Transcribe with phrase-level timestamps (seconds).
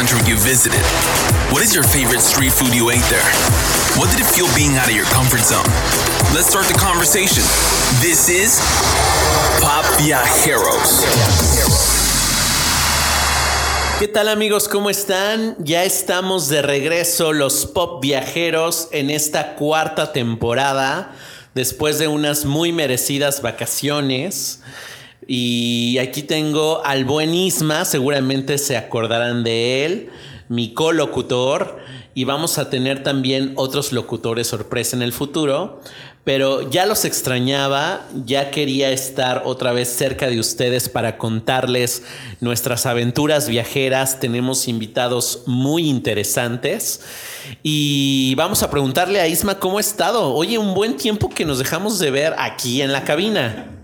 [0.00, 0.80] country you visited?
[1.52, 3.28] What is your favorite street food you ate there?
[4.00, 5.68] What did it feel being out of your comfort zone?
[6.32, 7.44] Let's start the conversation.
[8.00, 8.56] This is
[9.60, 11.04] Pop Viajeros.
[13.98, 14.68] ¿Qué tal amigos?
[14.68, 15.54] ¿Cómo están?
[15.58, 21.12] Ya estamos de regreso los Pop Viajeros en esta cuarta temporada
[21.54, 24.62] después de unas muy merecidas vacaciones.
[25.32, 30.10] Y aquí tengo al buen Isma, seguramente se acordarán de él,
[30.48, 31.78] mi colocutor.
[32.14, 35.82] Y vamos a tener también otros locutores sorpresa en el futuro.
[36.24, 42.02] Pero ya los extrañaba, ya quería estar otra vez cerca de ustedes para contarles
[42.40, 44.18] nuestras aventuras viajeras.
[44.18, 47.02] Tenemos invitados muy interesantes.
[47.62, 50.34] Y vamos a preguntarle a Isma cómo ha estado.
[50.34, 53.79] Oye, un buen tiempo que nos dejamos de ver aquí en la cabina.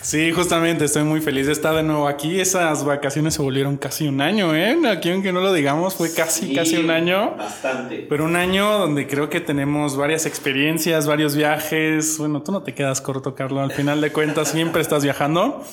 [0.00, 2.40] Sí, justamente estoy muy feliz de estar de nuevo aquí.
[2.40, 4.76] Esas vacaciones se volvieron casi un año, ¿eh?
[4.88, 7.36] Aquí, aunque no lo digamos, fue casi, casi un año.
[7.36, 8.06] Bastante.
[8.08, 12.18] Pero un año donde creo que tenemos varias experiencias, varios viajes.
[12.18, 13.62] Bueno, tú no te quedas corto, Carlos.
[13.62, 15.64] Al final de cuentas, siempre estás viajando.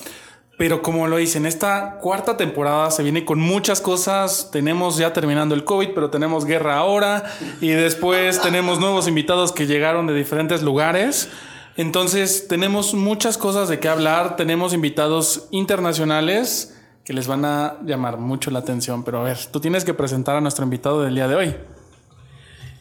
[0.58, 4.50] Pero como lo dicen, esta cuarta temporada se viene con muchas cosas.
[4.52, 7.26] Tenemos ya terminando el COVID, pero tenemos guerra ahora.
[7.60, 11.30] Y después tenemos nuevos invitados que llegaron de diferentes lugares.
[11.78, 14.38] Entonces, tenemos muchas cosas de qué hablar.
[14.38, 19.04] Tenemos invitados internacionales que les van a llamar mucho la atención.
[19.04, 21.56] Pero a ver, tú tienes que presentar a nuestro invitado del día de hoy.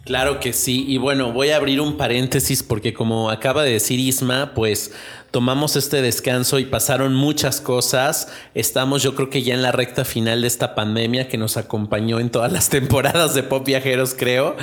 [0.04, 0.84] Claro que sí.
[0.86, 4.92] Y bueno, voy a abrir un paréntesis porque como acaba de decir Isma, pues
[5.34, 8.28] tomamos este descanso y pasaron muchas cosas.
[8.54, 12.20] Estamos yo creo que ya en la recta final de esta pandemia que nos acompañó
[12.20, 14.54] en todas las temporadas de Pop Viajeros, creo.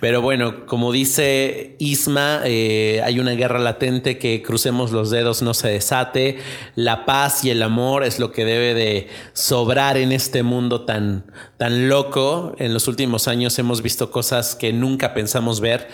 [0.00, 5.52] Pero bueno, como dice Isma, eh, hay una guerra latente que crucemos los dedos no
[5.52, 6.38] se desate.
[6.74, 11.26] La paz y el amor es lo que debe de sobrar en este mundo tan,
[11.58, 12.54] tan loco.
[12.58, 15.86] En los últimos años hemos visto cosas que nunca pensamos ver,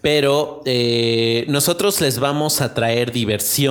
[0.00, 3.67] pero eh, nosotros les vamos a traer diversión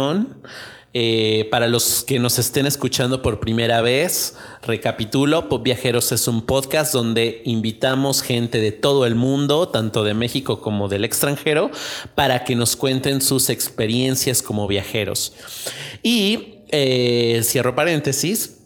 [0.93, 6.45] eh, para los que nos estén escuchando por primera vez, recapitulo, Pop Viajeros es un
[6.45, 11.71] podcast donde invitamos gente de todo el mundo, tanto de México como del extranjero,
[12.15, 15.33] para que nos cuenten sus experiencias como viajeros.
[16.03, 18.57] Y eh, cierro paréntesis,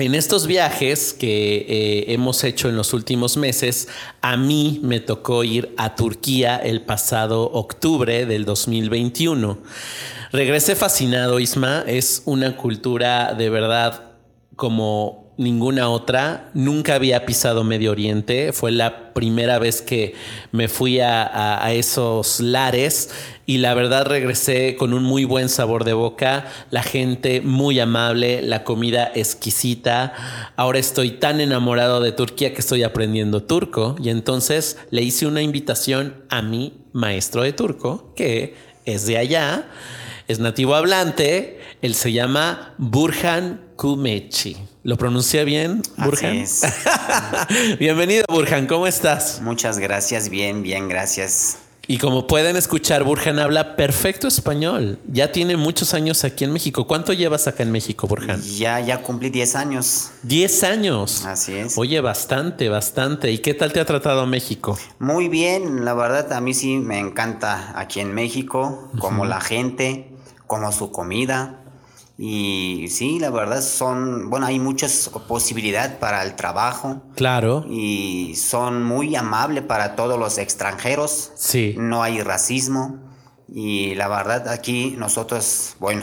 [0.00, 3.88] en estos viajes que eh, hemos hecho en los últimos meses,
[4.20, 9.58] a mí me tocó ir a Turquía el pasado octubre del 2021.
[10.32, 11.84] Regresé fascinado, Isma.
[11.86, 14.12] Es una cultura de verdad
[14.56, 16.50] como ninguna otra.
[16.52, 18.52] Nunca había pisado Medio Oriente.
[18.52, 20.14] Fue la primera vez que
[20.52, 23.10] me fui a, esos lares
[23.46, 26.46] y la verdad regresé con un muy buen sabor de boca.
[26.70, 30.12] La gente muy amable, la comida exquisita.
[30.56, 35.40] Ahora estoy tan enamorado de Turquía que estoy aprendiendo turco y entonces le hice una
[35.40, 39.70] invitación a mi maestro de turco que es de allá.
[40.28, 44.69] Es nativo hablante, él se llama Burhan Kumechi.
[44.82, 46.40] ¿Lo pronuncia bien, Burhan?
[46.40, 47.78] Así es.
[47.78, 49.42] Bienvenido, Burhan, ¿cómo estás?
[49.42, 51.58] Muchas gracias, bien, bien, gracias.
[51.86, 54.98] Y como pueden escuchar, Burhan habla perfecto español.
[55.06, 56.86] Ya tiene muchos años aquí en México.
[56.86, 58.40] ¿Cuánto llevas acá en México, Burhan?
[58.40, 60.12] Ya, ya cumplí 10 años.
[60.22, 61.26] 10 años.
[61.26, 61.76] Así es.
[61.76, 63.30] Oye, bastante, bastante.
[63.30, 64.78] ¿Y qué tal te ha tratado México?
[64.98, 70.10] Muy bien, la verdad a mí sí me encanta aquí en México, como la gente,
[70.46, 71.59] como su comida.
[72.22, 77.00] Y sí, la verdad son, bueno, hay muchas posibilidades para el trabajo.
[77.16, 77.64] Claro.
[77.66, 81.32] Y son muy amables para todos los extranjeros.
[81.34, 81.74] Sí.
[81.78, 82.98] No hay racismo.
[83.48, 86.02] Y la verdad aquí nosotros, bueno,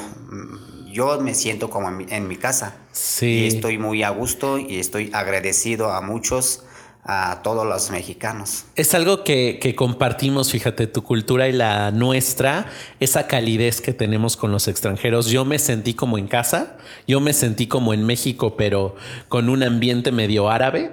[0.92, 2.78] yo me siento como en mi, en mi casa.
[2.92, 3.28] Sí.
[3.28, 6.64] Y estoy muy a gusto y estoy agradecido a muchos
[7.04, 8.66] a todos los mexicanos.
[8.76, 12.66] Es algo que, que, compartimos, fíjate, tu cultura y la nuestra,
[13.00, 15.28] esa calidez que tenemos con los extranjeros.
[15.28, 16.76] Yo me sentí como en casa,
[17.08, 18.96] yo me sentí como en México, pero
[19.30, 20.92] con un ambiente medio árabe,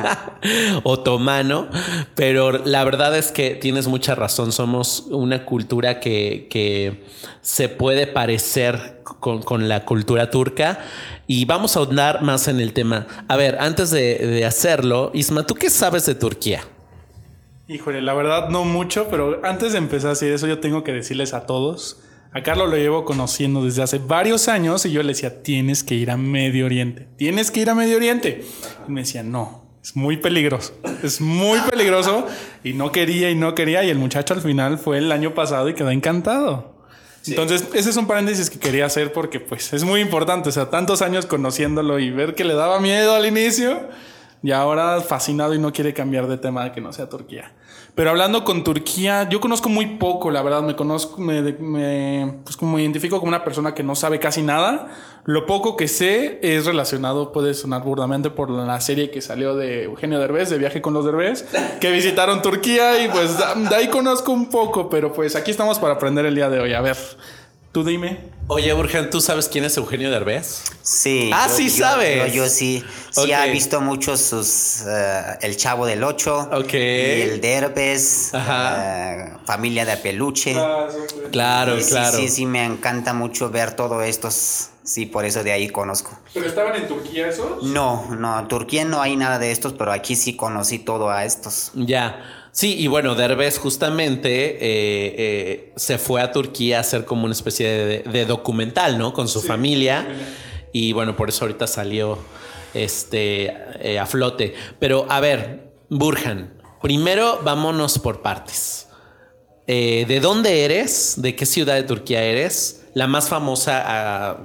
[0.82, 1.68] otomano,
[2.14, 7.04] pero la verdad es que tienes mucha razón, somos una cultura que, que
[7.40, 10.80] se puede parecer con, la cultura turca.
[11.26, 13.06] Y vamos a ahondar más en el tema.
[13.28, 16.62] A ver, antes de, de, hacerlo, Isma, ¿tú qué sabes de Turquía?
[17.68, 20.92] Híjole, la verdad no mucho, pero antes de empezar a decir eso, yo tengo que
[20.92, 22.02] decirles a todos.
[22.34, 25.94] A Carlos lo llevo conociendo desde hace varios años y yo le decía, tienes que
[25.94, 28.44] ir a Medio Oriente, tienes que ir a Medio Oriente.
[28.88, 32.26] Y me decía, no, es muy peligroso, es muy peligroso.
[32.64, 33.84] Y no quería y no quería.
[33.84, 36.73] Y el muchacho al final fue el año pasado y quedó encantado.
[37.26, 40.70] Entonces, ese es un paréntesis que quería hacer porque pues es muy importante, o sea,
[40.70, 43.88] tantos años conociéndolo y ver que le daba miedo al inicio,
[44.44, 47.54] Y ahora fascinado y no quiere cambiar de tema que no sea Turquía.
[47.94, 50.60] Pero hablando con Turquía, yo conozco muy poco, la verdad.
[50.60, 54.88] Me conozco, me, me, pues como identifico como una persona que no sabe casi nada.
[55.24, 59.84] Lo poco que sé es relacionado, puede sonar burdamente, por la serie que salió de
[59.84, 61.46] Eugenio Derbez, de Viaje con los Derbez,
[61.80, 65.94] que visitaron Turquía y pues de ahí conozco un poco, pero pues aquí estamos para
[65.94, 66.74] aprender el día de hoy.
[66.74, 66.98] A ver,
[67.74, 68.30] Tú dime.
[68.46, 70.62] Oye, Burjan, ¿tú sabes quién es Eugenio Derbez?
[70.82, 71.32] Sí.
[71.34, 72.32] Ah, sí sabes.
[72.32, 72.84] Yo, sí.
[73.10, 74.84] Sí ha visto muchos sus...
[74.86, 76.48] Eh, el Chavo del Ocho.
[76.52, 76.72] Ok.
[76.72, 78.32] Y el Derbez.
[78.32, 78.76] Ajá.
[78.78, 80.54] Eh, familia de Peluche.
[80.56, 80.86] Ah,
[81.32, 82.16] claro, claro.
[82.16, 84.68] Sí, sí, me encanta mucho ver todo estos...
[84.84, 86.16] Sí, por eso de ahí conozco.
[86.32, 87.60] ¿Pero estaban en Turquía esos?
[87.64, 91.24] No, no, en Turquía no hay nada de estos, pero aquí sí conocí todo a
[91.24, 91.72] estos.
[91.74, 92.43] Ya.
[92.54, 97.32] Sí, y bueno, Derbez justamente eh, eh, se fue a Turquía a hacer como una
[97.32, 97.68] especie
[98.04, 99.12] de, documental, ¿no?
[99.12, 100.06] Con su familia.
[100.72, 102.16] Y bueno, por eso ahorita salió
[102.72, 104.54] este, eh, a flote.
[104.78, 108.86] Pero a ver, Burhan, primero vámonos por partes.
[109.66, 111.14] ¿De dónde eres?
[111.16, 112.84] ¿De qué ciudad de Turquía eres?
[112.94, 114.38] La más famosa, ah,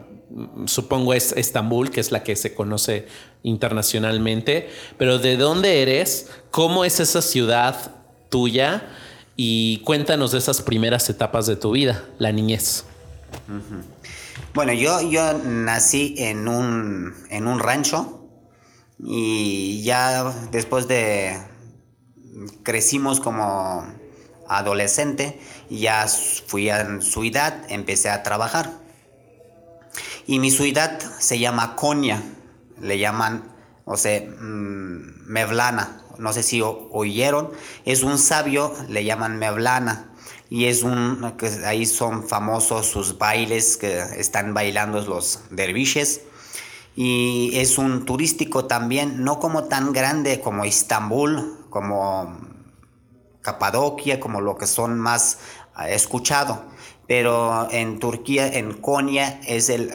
[0.65, 3.05] supongo, es Estambul, que es la que se conoce
[3.43, 4.67] internacionalmente.
[4.97, 6.31] Pero ¿de dónde eres?
[6.49, 7.98] ¿Cómo es esa ciudad?
[8.29, 8.89] Tuya
[9.35, 12.85] y cuéntanos de esas primeras etapas de tu vida, la niñez.
[14.53, 18.27] Bueno, yo, yo nací en un, en un rancho
[18.99, 21.39] y ya después de
[22.63, 23.87] crecimos como
[24.47, 25.39] adolescente
[25.69, 28.71] ya fui a ciudad, empecé a trabajar.
[30.27, 32.21] Y mi ciudad se llama Konya,
[32.81, 33.43] le llaman,
[33.85, 37.51] o sea, mm, Mevlana, no sé si oyeron,
[37.85, 40.11] es un sabio, le llaman Mevlana,
[40.49, 46.21] y es un, que ahí son famosos sus bailes que están bailando los derviches,
[46.95, 52.37] y es un turístico también, no como tan grande como Estambul, como
[53.41, 55.39] Capadocia, como lo que son más
[55.79, 56.63] eh, escuchado,
[57.07, 59.93] pero en Turquía, en Konya, es el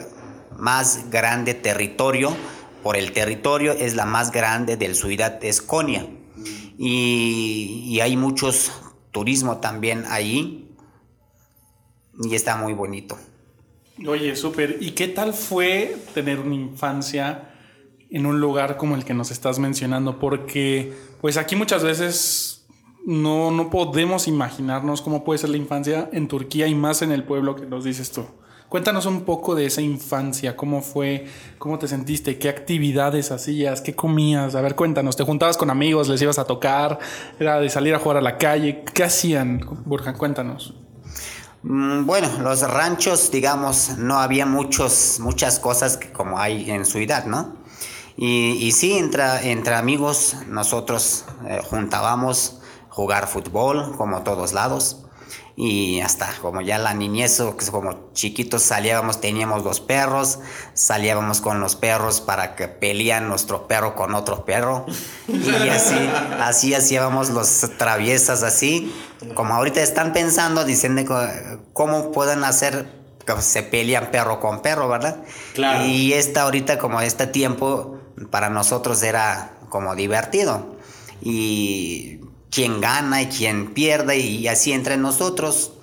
[0.57, 2.35] más grande territorio,
[2.85, 6.05] por el territorio es la más grande del ciudad es Konya
[6.77, 8.71] y, hay muchos
[9.09, 10.69] turismo también ahí
[12.21, 13.17] y está muy bonito.
[14.07, 14.77] Oye, súper.
[14.81, 17.55] ¿Y qué tal fue tener una infancia
[18.11, 20.19] en un lugar como el que nos estás mencionando?
[20.19, 22.67] Porque pues aquí muchas veces
[23.03, 27.23] no, no podemos imaginarnos cómo puede ser la infancia en Turquía y más en el
[27.23, 28.27] pueblo que nos dices tú.
[28.69, 31.27] Cuéntanos un poco de esa infancia, cómo fue,
[31.59, 34.55] cómo te sentiste, qué actividades hacías, qué comías.
[34.55, 36.97] A ver, cuéntanos, ¿te juntabas con amigos, les ibas a tocar?
[37.39, 38.83] ¿Era de salir a jugar a la calle?
[38.93, 40.17] ¿Qué hacían, Burjan?
[40.17, 40.73] Cuéntanos.
[41.61, 47.25] Mm, bueno, los ranchos, digamos, no había muchos, muchas cosas como hay en su edad,
[47.25, 47.57] ¿no?
[48.17, 55.04] Y, y sí, entre, entre amigos nosotros eh, juntábamos jugar fútbol, como todos lados
[55.57, 57.41] y hasta como ya la niñez,
[57.71, 60.39] como chiquitos salíamos, teníamos los perros,
[60.73, 64.85] salíamos con los perros para que pelean nuestro perro con otro perro
[65.27, 65.95] y así,
[66.41, 68.93] así hacíamos los traviesas así,
[69.33, 71.03] como ahorita están pensando, diciendo
[71.71, 72.87] cómo pueden hacer
[73.25, 75.23] que se pelean perro con perro, ¿verdad?
[75.53, 75.85] Claro.
[75.85, 77.97] Y esta ahorita como este tiempo
[78.29, 80.75] para nosotros era como divertido
[81.21, 82.19] y
[82.55, 85.73] quién gana y quién pierde y así entre nosotros,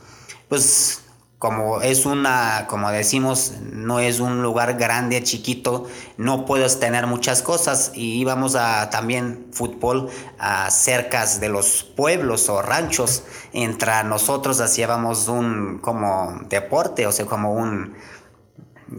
[0.48, 1.02] pues
[1.38, 5.86] como es una, como decimos, no es un lugar grande, chiquito,
[6.16, 12.48] no puedes tener muchas cosas y íbamos a también fútbol a cercas de los pueblos
[12.48, 17.96] o ranchos, entre nosotros hacíamos un como deporte, o sea, como un,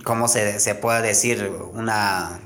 [0.04, 1.50] ¿cómo se, se puede decir?
[1.74, 2.40] Una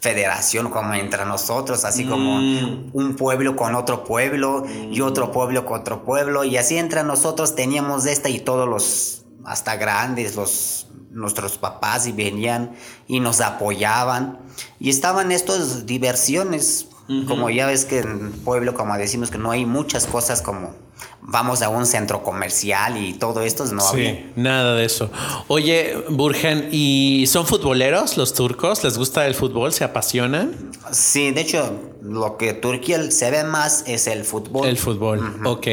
[0.00, 2.90] federación como entre nosotros, así como mm.
[2.94, 7.54] un pueblo con otro pueblo y otro pueblo con otro pueblo y así entre nosotros
[7.54, 12.72] teníamos esta y todos los hasta grandes los nuestros papás y venían
[13.06, 14.38] y nos apoyaban
[14.78, 16.86] y estaban estas diversiones
[17.26, 20.74] como ya ves que en pueblo como decimos que no hay muchas cosas como
[21.22, 25.10] vamos a un centro comercial y todo esto no sí, nada de eso.
[25.48, 28.82] Oye, Burgen, ¿y son futboleros los turcos?
[28.84, 29.72] ¿Les gusta el fútbol?
[29.72, 30.72] ¿Se apasionan?
[30.92, 34.66] Sí, de hecho, lo que Turquía se ve más es el fútbol.
[34.66, 35.66] El fútbol, ok.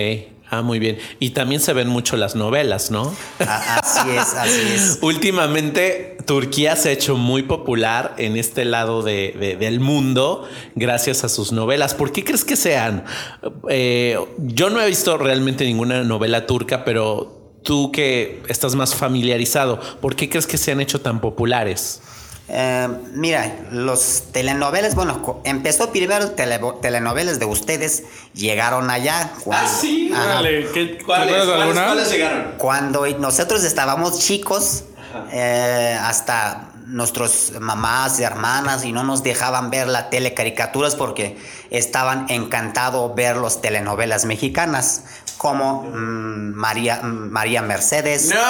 [0.50, 0.98] Ah, muy bien.
[1.20, 3.14] Y también se ven mucho las novelas, ¿no?
[3.40, 5.00] así es, así es.
[5.02, 11.30] Últimamente Turquía se ha hecho muy popular en este lado de, del mundo gracias a
[11.30, 11.94] sus novelas.
[11.94, 13.06] ¿Por qué crees que sean?
[13.70, 19.80] Eh, yo no he visto realmente ninguna novela turca, pero tú que estás más familiarizado,
[20.02, 22.02] ¿por qué crees que se han hecho tan populares?
[22.50, 29.32] Eh, mira, los telenovelas, bueno, empezó primero tele- telenovelas de ustedes, llegaron allá.
[29.44, 30.24] cuando- Ah, sí, Ajá.
[30.26, 31.46] Órale, ¿qué- ¿te ¿Cuáles,
[32.12, 32.54] llegaron?
[32.58, 34.86] Cuando nosotros estábamos chicos,
[35.32, 41.38] eh, hasta nuestros mamás y hermanas y no nos dejaban ver la tele caricaturas porque
[41.70, 45.04] estaban encantados ver las telenovelas mexicanas
[45.38, 48.42] como mm, María, mm, María Mercedes, No,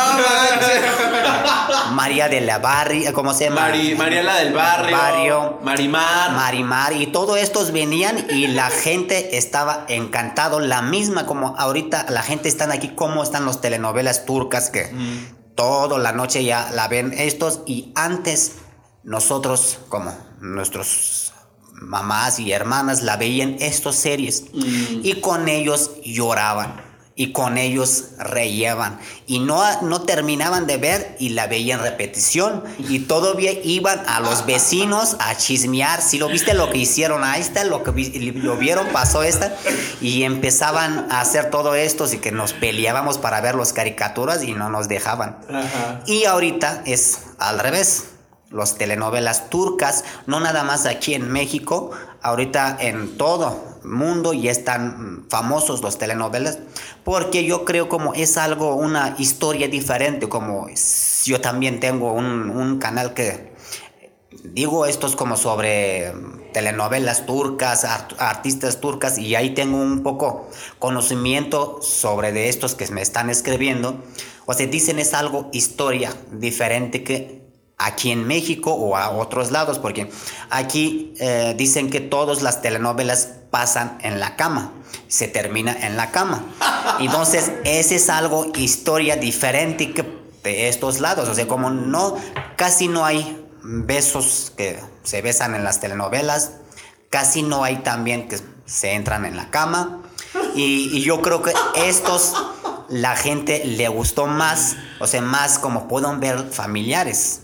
[1.92, 3.62] María de la Barri, ¿cómo se llama?
[3.62, 5.60] Mari, Mariela del Barrio, Barrio.
[5.64, 6.32] Marimar.
[6.32, 12.22] Marimar y todos estos venían y la gente estaba encantado, la misma como ahorita la
[12.22, 14.92] gente están aquí, como están las telenovelas turcas que
[15.56, 18.54] toda la noche ya la ven estos y antes
[19.04, 21.27] nosotros como nuestros
[21.82, 24.46] mamás y hermanas la veían estas series
[25.04, 26.86] y con ellos lloraban
[27.20, 33.00] y con ellos reían y no, no terminaban de ver y la veían repetición y
[33.00, 37.64] todavía iban a los vecinos a chismear si lo viste lo que hicieron a esta
[37.64, 39.56] lo que vi- lo vieron pasó esta
[40.00, 44.54] y empezaban a hacer todo esto y que nos peleábamos para ver las caricaturas y
[44.54, 46.02] no nos dejaban Ajá.
[46.06, 48.04] y ahorita es al revés.
[48.50, 55.26] Los telenovelas turcas, no nada más aquí en México, ahorita en todo mundo ya están
[55.30, 56.60] famosos los telenovelas,
[57.04, 60.68] porque yo creo como es algo, una historia diferente, como
[61.26, 63.54] yo también tengo un, un canal que
[64.44, 66.14] digo esto es como sobre
[66.54, 70.50] telenovelas turcas, art- artistas turcas, y ahí tengo un poco
[70.80, 74.02] conocimiento sobre de estos que me están escribiendo.
[74.46, 77.47] O sea, dicen es algo historia diferente que
[77.78, 80.10] aquí en México o a otros lados, porque
[80.50, 84.74] aquí eh, dicen que todas las telenovelas pasan en la cama,
[85.08, 86.44] se termina en la cama.
[87.00, 92.18] Entonces, ese es algo historia diferente que de estos lados, o sea, como no,
[92.56, 96.54] casi no hay besos que se besan en las telenovelas,
[97.10, 100.02] casi no hay también que se entran en la cama,
[100.56, 102.34] y, y yo creo que estos
[102.90, 107.42] la gente le gustó más, o sea, más como pueden ver familiares.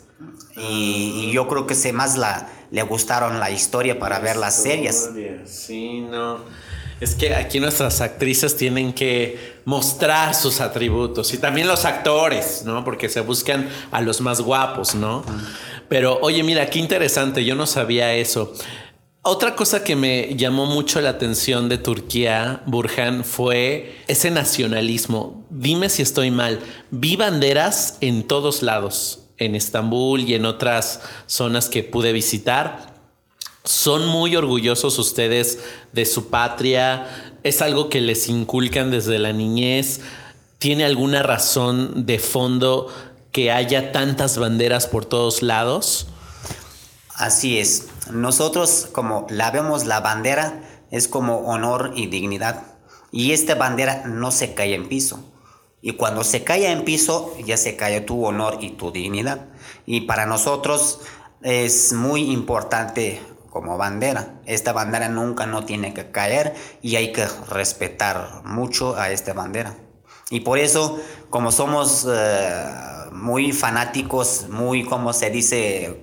[0.56, 4.62] Y, y yo creo que se más la, le gustaron la historia para ver las
[4.62, 5.10] series.
[5.46, 6.40] Sí, no.
[7.00, 12.86] Es que aquí nuestras actrices tienen que mostrar sus atributos y también los actores, ¿no?
[12.86, 15.24] Porque se buscan a los más guapos, ¿no?
[15.90, 18.54] Pero oye, mira, qué interesante, yo no sabía eso.
[19.22, 25.46] Otra cosa que me llamó mucho la atención de Turquía, Burhan, fue ese nacionalismo.
[25.50, 26.60] Dime si estoy mal.
[26.92, 32.94] Vi banderas en todos lados, en Estambul y en otras zonas que pude visitar.
[33.64, 35.60] Son muy orgullosos ustedes
[35.94, 37.36] de su patria.
[37.44, 40.02] Es algo que les inculcan desde la niñez.
[40.60, 42.88] ¿Tiene alguna razón de fondo
[43.32, 46.08] que haya tantas banderas por todos lados?
[47.16, 47.88] Así es.
[48.12, 52.64] Nosotros como la vemos la bandera es como honor y dignidad.
[53.12, 55.33] Y esta bandera no se cae en piso.
[55.86, 59.48] Y cuando se cae en piso ya se cae tu honor y tu dignidad.
[59.86, 61.02] Y para nosotros
[61.42, 64.40] es muy importante como bandera.
[64.46, 69.76] Esta bandera nunca no tiene que caer y hay que respetar mucho a esta bandera.
[70.30, 72.64] Y por eso, como somos eh,
[73.12, 76.02] muy fanáticos, muy, como se dice,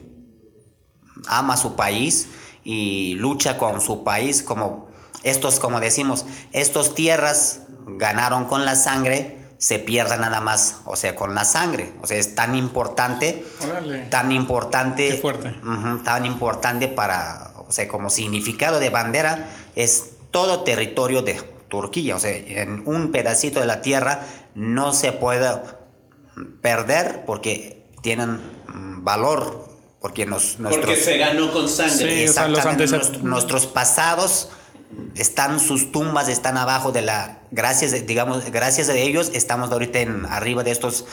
[1.26, 2.28] ama su país
[2.64, 4.90] y lucha con su país, como
[5.22, 11.14] estos, como decimos, estos tierras ganaron con la sangre, se pierden nada más, o sea,
[11.14, 11.92] con la sangre.
[12.00, 14.06] O sea, es tan importante, Órale.
[14.06, 15.54] tan importante, Qué fuerte.
[15.62, 21.34] Ujú, tan importante para, o sea, como significado de bandera, es todo territorio de
[21.68, 22.16] Turquía.
[22.16, 24.22] O sea, en un pedacito de la tierra
[24.54, 25.50] no se puede
[26.62, 29.68] perder porque tienen mm, valor,
[30.00, 32.24] porque nos, nuestros, ganó con sangre.
[32.24, 34.48] Sí, o sea, los Exactamente, nuestros, nuestros pasados
[35.14, 40.26] están sus tumbas están abajo de la gracias digamos gracias a ellos estamos ahorita en
[40.26, 41.04] arriba de estas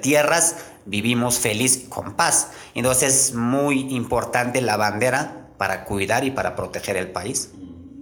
[0.00, 0.56] tierras
[0.86, 6.96] vivimos feliz con paz entonces es muy importante la bandera para cuidar y para proteger
[6.96, 7.50] el país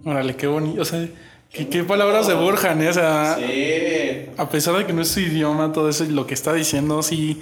[0.05, 0.83] Órale, qué bonito.
[0.83, 1.05] O sea,
[1.53, 2.91] qué, qué palabras de Burhan, ¿eh?
[2.91, 4.31] O sea, Sí.
[4.37, 7.03] a pesar de que no es su idioma, todo eso y lo que está diciendo,
[7.03, 7.41] sí,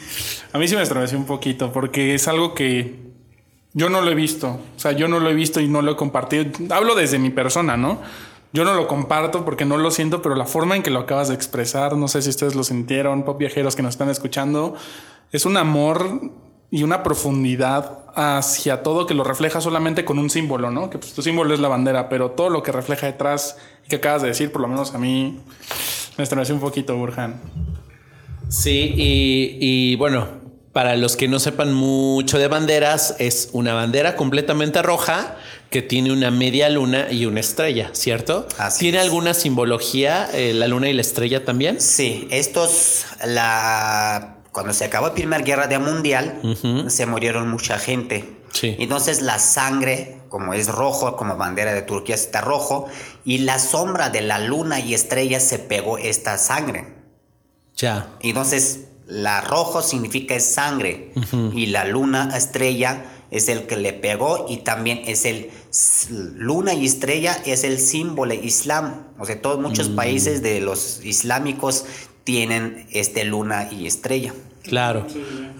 [0.50, 3.03] a mí sí me estremeció un poquito, porque es algo que
[3.74, 4.60] yo no lo he visto.
[4.76, 6.46] O sea, yo no lo he visto y no lo he compartido.
[6.70, 8.00] Hablo desde mi persona, ¿no?
[8.52, 11.28] Yo no lo comparto porque no lo siento, pero la forma en que lo acabas
[11.28, 14.76] de expresar, no sé si ustedes lo sintieron, pop viajeros que nos están escuchando,
[15.32, 16.20] es un amor
[16.70, 20.88] y una profundidad hacia todo que lo refleja solamente con un símbolo, ¿no?
[20.88, 23.96] Que pues, tu símbolo es la bandera, pero todo lo que refleja detrás y que
[23.96, 25.40] acabas de decir, por lo menos a mí,
[26.16, 27.40] me estremeció un poquito, Burhan.
[28.48, 30.43] Sí, y, y bueno,
[30.74, 35.36] para los que no sepan mucho de banderas, es una bandera completamente roja
[35.70, 38.48] que tiene una media luna y una estrella, ¿cierto?
[38.58, 39.04] Así ¿Tiene es.
[39.04, 41.80] alguna simbología eh, la luna y la estrella también?
[41.80, 46.40] Sí, estos, la, cuando se acabó la Primera Guerra Mundial,
[46.88, 48.38] se murieron mucha gente.
[48.52, 48.74] Sí.
[48.80, 52.88] Entonces la sangre, como es rojo, como bandera de Turquía está rojo,
[53.24, 56.94] y la sombra de la luna y estrella se pegó esta sangre.
[57.76, 58.08] Ya.
[58.20, 61.12] Entonces, la rojo significa es sangre
[61.52, 65.50] y la luna estrella es el que le pegó y también es el
[66.36, 69.08] luna y estrella es el símbolo islam.
[69.18, 71.84] O sea, todos muchos países de los islámicos
[72.22, 74.32] tienen este luna y estrella.
[74.68, 75.06] Claro.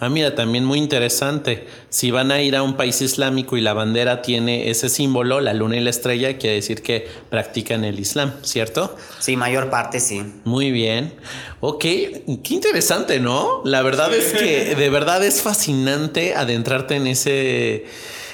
[0.01, 1.67] Ah, mira, también muy interesante.
[1.91, 5.53] Si van a ir a un país islámico y la bandera tiene ese símbolo, la
[5.53, 8.97] luna y la estrella, quiere decir que practican el Islam, ¿cierto?
[9.21, 10.23] Sí, mayor parte sí.
[10.45, 11.13] Muy bien.
[11.61, 13.61] Ok, qué interesante, ¿no?
[13.65, 17.85] La verdad es que de verdad es fascinante adentrarte en ese,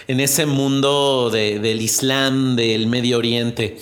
[0.09, 3.77] en ese mundo de- del Islam, del Medio Oriente.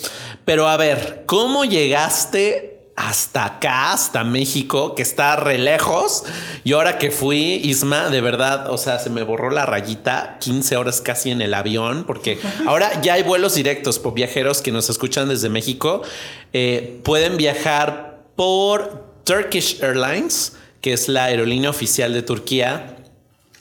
[0.44, 2.67] Pero a ver, ¿cómo llegaste
[2.98, 6.24] hasta acá, hasta México, que está re lejos?
[6.64, 10.76] Y ahora que fui, Isma, de verdad, o sea, se me borró la rayita, 15
[10.76, 14.90] horas casi en el avión, porque ahora ya hay vuelos directos por viajeros que nos
[14.90, 16.02] escuchan desde México.
[16.52, 22.96] Eh, pueden viajar por Turkish Airlines, que es la aerolínea oficial de Turquía.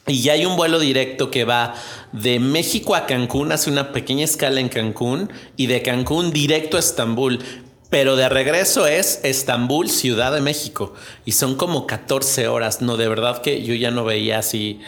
[0.07, 1.75] Y ya hay un vuelo directo que va
[2.11, 6.79] de México a Cancún, hace una pequeña escala en Cancún, y de Cancún directo a
[6.79, 7.66] Estambul.
[7.89, 10.93] Pero de regreso es Estambul, Ciudad de México.
[11.25, 12.81] Y son como 14 horas.
[12.81, 14.81] No, de verdad que yo ya no veía así.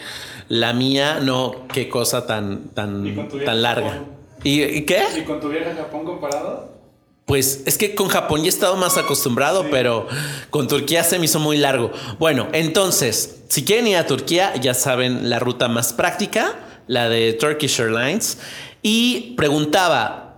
[0.48, 4.04] La mía, no, qué cosa tan, tan, ¿Y con tu viaje tan larga.
[4.42, 5.02] Y qué?
[5.18, 6.80] ¿Y con tu viaje a Japón comparado?
[7.30, 10.08] Pues es que con Japón ya he estado más acostumbrado, pero
[10.50, 11.92] con Turquía se me hizo muy largo.
[12.18, 16.56] Bueno, entonces, si quieren ir a Turquía, ya saben la ruta más práctica,
[16.88, 18.38] la de Turkish Airlines.
[18.82, 20.29] Y preguntaba,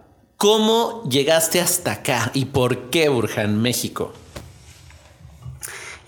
[0.43, 4.13] ¿cómo llegaste hasta acá y por qué Burhan, México?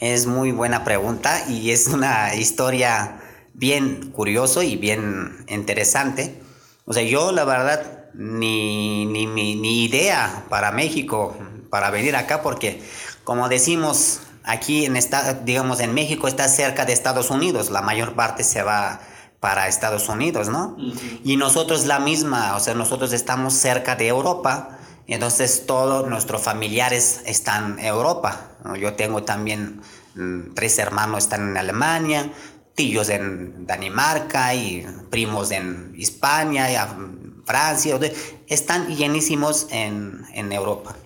[0.00, 3.20] Es muy buena pregunta y es una historia
[3.52, 6.42] bien curioso y bien interesante.
[6.84, 11.36] O sea, yo la verdad ni, ni, ni, ni idea para México,
[11.70, 12.82] para venir acá, porque
[13.22, 18.16] como decimos, aquí en esta, digamos en México está cerca de Estados Unidos, la mayor
[18.16, 19.00] parte se va
[19.44, 20.74] para Estados Unidos, ¿no?
[21.22, 27.20] Y nosotros la misma, o sea, nosotros estamos cerca de Europa, entonces todos nuestros familiares
[27.26, 28.40] están en Europa.
[28.64, 28.74] ¿no?
[28.74, 29.82] Yo tengo también
[30.14, 32.32] mm, tres hermanos están en Alemania,
[32.74, 36.96] tíos en Dinamarca y primos en España, y a-
[37.44, 38.00] Francia,
[38.46, 40.96] están llenísimos en, en Europa.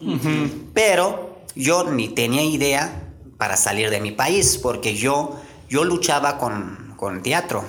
[0.73, 3.03] Pero yo ni tenía idea
[3.37, 7.65] para salir de mi país, porque yo, yo luchaba con, con teatro.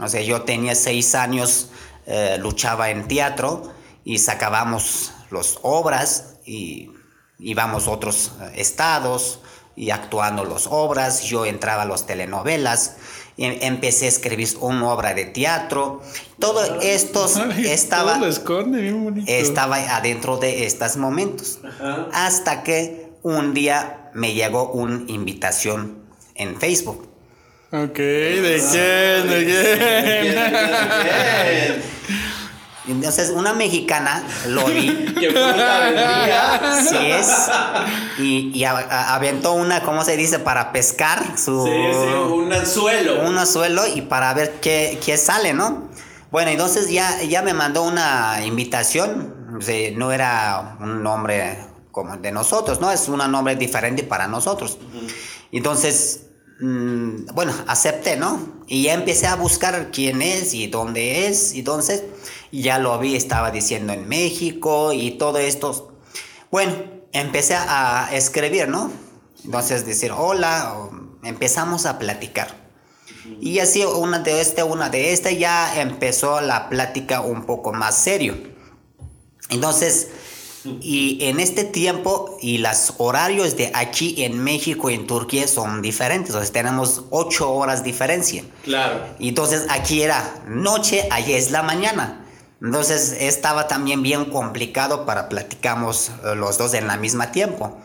[0.00, 1.68] O sea, yo tenía seis años,
[2.06, 3.72] eh, luchaba en teatro
[4.04, 6.90] y sacábamos las obras y
[7.38, 9.40] íbamos a otros eh, estados
[9.76, 11.22] y actuando las obras.
[11.22, 12.96] Yo entraba a las telenovelas,
[13.36, 16.02] em- empecé a escribir una obra de teatro.
[16.38, 17.26] Todo esto
[17.58, 18.18] estaba...
[18.18, 19.24] Todo esconde.
[19.26, 21.60] Estaba adentro de estos momentos.
[22.12, 26.04] Hasta que un día me llegó una invitación
[26.34, 27.13] en Facebook.
[27.72, 29.28] Ok, ¿de quién?
[29.30, 30.38] ¿De quién?
[32.86, 35.14] Entonces una mexicana lo vi.
[35.18, 36.82] ¡Qué puta vendría!
[36.86, 37.28] Sí es.
[38.18, 40.38] Y, y a- a- aventó una, ¿cómo se dice?
[40.38, 41.64] Para pescar su...
[41.64, 43.22] Sí, sí, un anzuelo.
[43.26, 45.88] un anzuelo y para ver qué, qué sale, ¿no?
[46.30, 51.56] Bueno, entonces ya, ya me mandó una invitación, o sea, no era un nombre
[51.90, 52.90] como de nosotros, ¿no?
[52.92, 54.76] Es un nombre diferente para nosotros.
[55.52, 56.26] Entonces,
[56.60, 58.62] mm, bueno, acepté, ¿no?
[58.66, 62.04] Y ya empecé a buscar quién es y dónde es, y entonces
[62.52, 65.98] ya lo vi, estaba diciendo en México y todo esto.
[66.50, 66.72] Bueno,
[67.12, 68.90] empecé a escribir, ¿no?
[69.44, 70.90] Entonces decir hola,
[71.22, 72.64] empezamos a platicar.
[73.40, 77.96] Y así una de este, una de este, ya empezó la plática un poco más
[77.96, 78.36] serio.
[79.50, 80.08] Entonces,
[80.80, 85.82] y en este tiempo y los horarios de aquí en México y en Turquía son
[85.82, 86.28] diferentes.
[86.30, 88.44] Entonces tenemos ocho horas diferencia.
[88.64, 89.00] Claro.
[89.18, 92.24] Y entonces aquí era noche, allí es la mañana.
[92.62, 97.76] Entonces estaba también bien complicado para platicamos eh, los dos en la misma tiempo.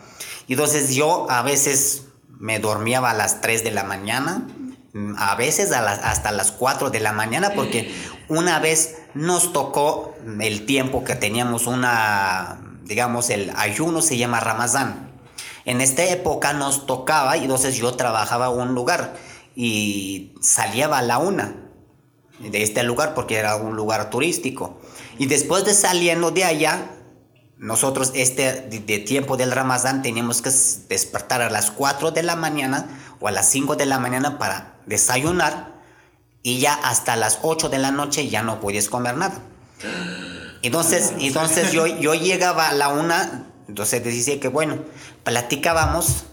[0.46, 2.04] Y entonces yo a veces
[2.38, 4.46] me dormía a las 3 de la mañana,
[4.94, 7.94] mm, a veces a las- hasta las 4 de la mañana, porque
[8.28, 12.58] una vez nos tocó el tiempo que teníamos una,
[12.90, 15.12] digamos, el ayuno se llama Ramadán.
[15.64, 19.14] En esta época nos tocaba y entonces yo trabajaba en un lugar.
[19.54, 21.54] y salía a la una
[22.38, 24.80] de este lugar porque era un lugar turístico.
[25.18, 26.90] Y después de saliendo de allá,
[27.58, 30.50] nosotros este de, tiempo del Ramadán teníamos que
[30.88, 32.88] despertar a las 4 de la mañana
[33.20, 35.74] o a las 5 de la mañana para desayunar
[36.42, 39.38] y ya hasta las 8 de la noche ya no podías comer nada.
[40.62, 44.78] Entonces, entonces yo, yo llegaba a la una, entonces decía que bueno,
[45.24, 46.24] platicábamos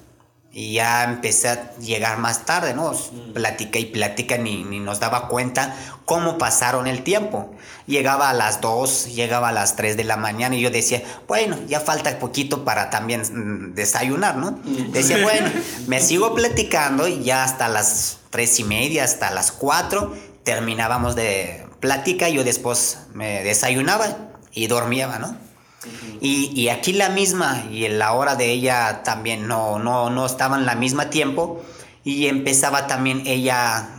[0.58, 2.92] y ya empecé a llegar más tarde, ¿no?
[3.36, 7.54] Platica y platica, ni, ni, nos daba cuenta cómo pasaron el tiempo.
[7.86, 11.60] Llegaba a las 2, llegaba a las 3 de la mañana y yo decía, bueno,
[11.68, 14.60] ya falta poquito para también mm, desayunar, ¿no?
[14.92, 15.48] Decía, bueno,
[15.88, 20.12] me sigo platicando y ya hasta las 3 y media, hasta las 4,
[20.44, 24.18] terminábamos de plática, yo después me desayunaba
[24.54, 25.38] y dormía, ¿no?
[26.20, 30.66] y, aquí la misma, y en la hora de ella también no, no, no estaban
[30.66, 31.64] la misma tiempo,
[32.04, 33.90] y empezaba también ella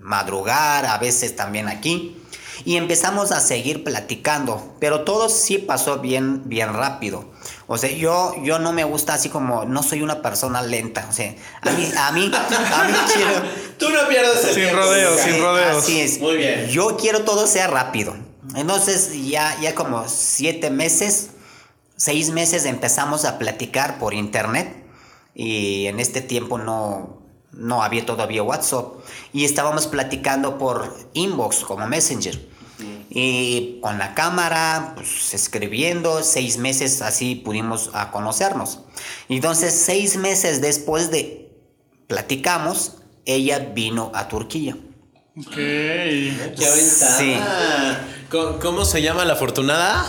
[0.00, 2.22] madrugar, a veces también aquí,
[2.64, 7.30] y empezamos a seguir platicando, pero todo sí pasó bien, bien rápido.
[7.70, 11.06] O sea, yo, yo no me gusta así como, no soy una persona lenta.
[11.10, 13.42] O sea, a mí, a mí, a mí quiero.
[13.78, 15.76] Tú no pierdes el Sin rodeos, sin rodeos.
[15.76, 16.18] Así es.
[16.18, 16.66] Muy bien.
[16.68, 18.16] Yo quiero todo sea rápido.
[18.56, 21.28] Entonces, ya, ya como siete meses,
[21.94, 24.74] seis meses empezamos a platicar por internet.
[25.34, 27.20] Y en este tiempo no,
[27.52, 28.94] no había todavía WhatsApp.
[29.34, 32.48] Y estábamos platicando por inbox, como Messenger.
[33.10, 38.80] Y con la cámara, pues, escribiendo, seis meses así pudimos a conocernos.
[39.28, 41.50] Entonces, seis meses después de
[42.06, 44.76] platicamos, ella vino a Turquía.
[45.38, 45.54] Ok.
[45.54, 47.18] Qué aventada.
[47.18, 47.36] Sí.
[48.30, 50.04] ¿Cómo, cómo se llama la afortunada?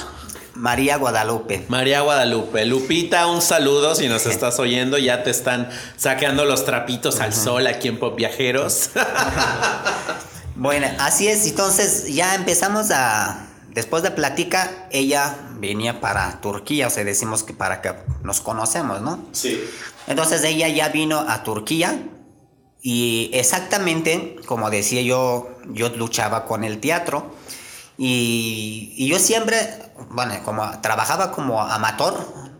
[0.56, 1.66] María Guadalupe.
[1.70, 2.66] María Guadalupe.
[2.66, 4.98] Lupita, un saludo si nos estás oyendo.
[4.98, 8.90] Ya te están sacando los trapitos al sol aquí en Pop Viajeros.
[10.60, 11.48] Bueno, así es.
[11.48, 13.46] Entonces ya empezamos a...
[13.70, 17.94] Después de plática, ella venía para Turquía, o sea, decimos que para que
[18.24, 19.24] nos conocemos, ¿no?
[19.32, 19.64] Sí.
[20.08, 22.02] Entonces ella ya vino a Turquía
[22.82, 27.36] y exactamente, como decía yo, yo luchaba con el teatro
[27.98, 29.56] y, y yo siempre,
[30.10, 32.16] bueno, como trabajaba como amateur,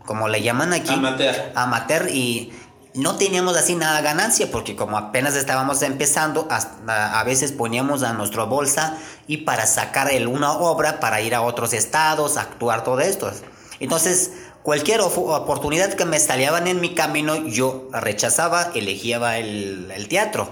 [0.06, 0.94] como le llaman aquí.
[0.94, 1.52] Amateur.
[1.54, 2.52] Amateur y
[2.94, 8.44] no teníamos así nada ganancia porque como apenas estábamos empezando, a, veces poníamos a nuestra
[8.44, 13.30] bolsa y para sacar el, una obra, para ir a otros estados, actuar todo esto.
[13.78, 20.50] Entonces, cualquier oportunidad que me salían en mi camino, yo rechazaba, elegía el, el teatro.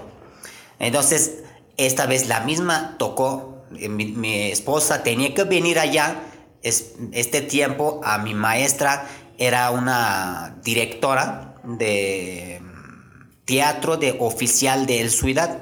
[0.79, 1.39] Entonces,
[1.77, 6.21] esta vez la misma tocó, eh, mi, mi esposa tenía que venir allá,
[6.61, 12.61] es, este tiempo a mi maestra era una directora de
[13.45, 15.59] teatro de oficial de Ciudad.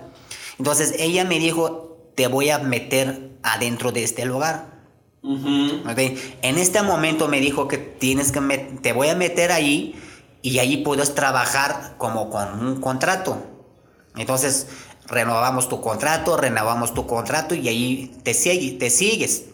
[0.57, 4.77] Entonces ella me dijo, te voy a meter adentro de este lugar.
[5.23, 6.37] Okay.
[6.41, 8.39] En este momento me dijo que tienes que
[8.81, 9.95] te voy a meter ahí
[10.41, 13.37] y ahí puedes trabajar como con un contrato.
[14.15, 14.67] Entonces
[15.07, 19.45] renovamos tu contrato, renovamos tu contrato y ahí te, te sigues.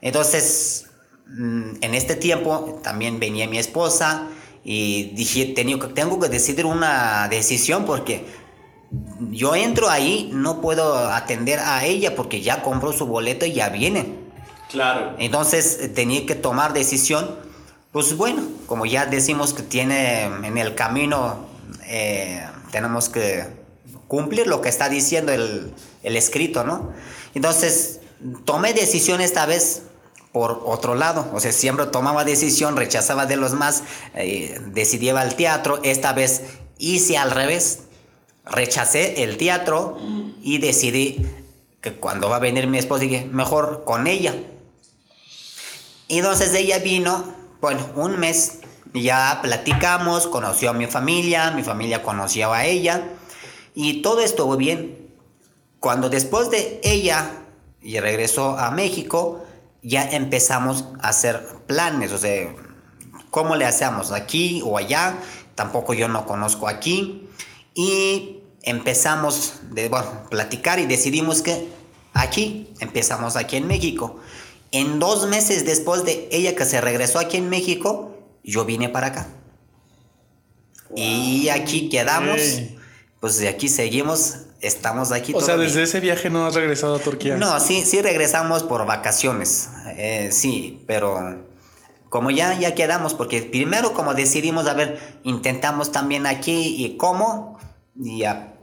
[0.00, 0.86] Entonces
[1.28, 4.28] en este tiempo también venía mi esposa,
[4.64, 8.24] y dije, tengo, tengo que decidir una decisión porque
[9.30, 13.68] yo entro ahí, no puedo atender a ella porque ya compró su boleto y ya
[13.68, 14.14] viene.
[14.70, 15.14] Claro.
[15.18, 17.36] Entonces tenía que tomar decisión.
[17.92, 21.46] Pues bueno, como ya decimos que tiene en el camino,
[21.86, 23.44] eh, tenemos que
[24.08, 25.72] cumplir lo que está diciendo el,
[26.02, 26.92] el escrito, ¿no?
[27.34, 28.00] Entonces
[28.44, 29.82] tomé decisión esta vez
[30.34, 31.30] por otro lado.
[31.32, 33.84] O sea, siempre tomaba decisión, rechazaba de los más,
[34.16, 35.78] eh, decidía al teatro.
[35.84, 36.42] Esta vez
[36.76, 37.84] hice al revés.
[38.44, 39.96] Rechacé el teatro
[40.42, 41.24] y decidí
[41.80, 44.34] que cuando va a venir mi esposa, dije, mejor con ella.
[46.08, 48.58] Y entonces ella vino, bueno, un mes,
[48.92, 53.04] ya platicamos, conoció a mi familia, mi familia conoció a ella
[53.72, 55.14] y todo estuvo bien.
[55.78, 57.30] Cuando después de ella
[57.80, 59.44] y regresó a México,
[59.84, 62.52] ya empezamos a hacer planes, o sea,
[63.30, 64.10] ¿cómo le hacemos?
[64.10, 65.18] ¿Aquí o allá?
[65.54, 67.28] Tampoco yo no conozco aquí.
[67.74, 71.68] Y empezamos de, bueno, platicar y decidimos que
[72.14, 74.18] aquí, empezamos aquí en México.
[74.72, 79.08] En dos meses después de ella que se regresó aquí en México, yo vine para
[79.08, 79.28] acá.
[80.96, 82.40] Y aquí quedamos.
[83.20, 85.32] Pues de aquí seguimos estamos aquí.
[85.34, 87.36] O sea, desde ese viaje no has regresado a Turquía.
[87.36, 89.70] No, sí, sí regresamos por vacaciones.
[89.96, 91.44] Eh, sí, pero
[92.08, 97.58] como ya, ya quedamos, porque primero como decidimos, a ver, intentamos también aquí y cómo,
[97.96, 98.22] y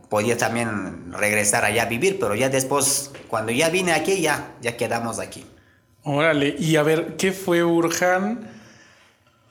[0.09, 4.77] podía también regresar allá a vivir, pero ya después, cuando ya vine aquí, ya, ya
[4.77, 5.45] quedamos aquí.
[6.03, 8.60] Órale, y a ver, ¿qué fue Urjan?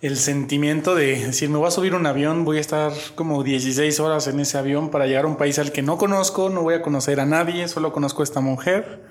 [0.02, 4.00] El sentimiento de decir, me voy a subir un avión, voy a estar como 16
[4.00, 6.72] horas en ese avión para llegar a un país al que no conozco, no voy
[6.72, 9.02] a conocer a nadie, solo conozco a esta mujer.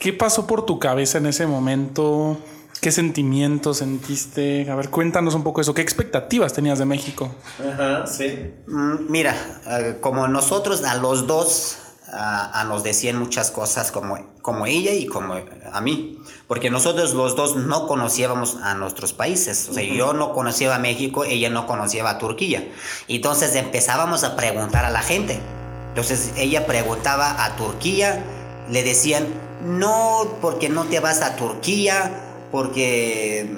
[0.00, 2.36] ¿Qué pasó por tu cabeza en ese momento?
[2.80, 4.68] ¿Qué sentimientos sentiste?
[4.68, 5.72] A ver, cuéntanos un poco eso.
[5.72, 7.32] ¿Qué expectativas tenías de México?
[7.60, 8.50] Ajá, sí.
[8.66, 9.36] Mm, mira,
[9.68, 11.78] eh, como nosotros a los dos
[12.12, 15.34] a, nos decían muchas cosas como, como ella y como
[15.72, 20.32] a mí, porque nosotros los dos no conocíamos a nuestros países, o sea, yo no
[20.32, 22.68] conocía a México, ella no conocía a Turquía,
[23.08, 25.40] entonces empezábamos a preguntar a la gente,
[25.88, 28.22] entonces ella preguntaba a Turquía,
[28.70, 29.26] le decían,
[29.62, 32.10] no, porque no te vas a Turquía,
[32.50, 33.48] porque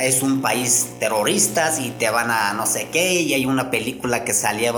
[0.00, 4.24] es un país terrorista y te van a no sé qué, y hay una película
[4.24, 4.72] que salía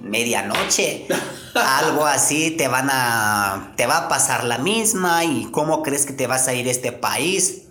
[0.00, 1.06] medianoche,
[1.54, 6.12] algo así, te van a, te va a pasar la misma y cómo crees que
[6.12, 7.62] te vas a ir a este país.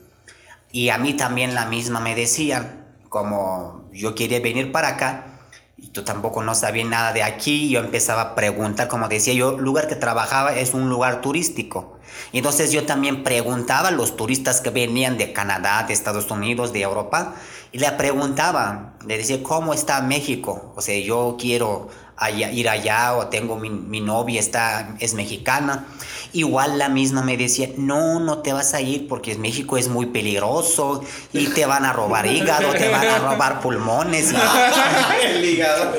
[0.71, 5.35] Y a mí también la misma me decían, como yo quería venir para acá
[5.77, 9.57] y tú tampoco no sabías nada de aquí, yo empezaba a preguntar, como decía yo,
[9.57, 11.99] el lugar que trabajaba es un lugar turístico.
[12.33, 16.81] Entonces yo también preguntaba a los turistas que venían de Canadá, de Estados Unidos, de
[16.81, 17.35] Europa,
[17.71, 20.73] y le preguntaba, le decía, ¿cómo está México?
[20.75, 21.89] O sea, yo quiero
[22.31, 25.85] ir allá o tengo mi, novia está es mexicana.
[26.33, 30.07] Igual la misma me decía no no te vas a ir porque México es muy
[30.07, 34.33] peligroso y te van a robar hígado te van a robar pulmones
[35.23, 35.93] El hígado.